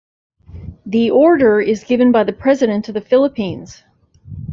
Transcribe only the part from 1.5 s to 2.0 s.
is